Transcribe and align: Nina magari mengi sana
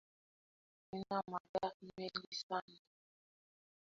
Nina 0.91 1.17
magari 1.31 1.87
mengi 1.97 2.27
sana 2.47 2.77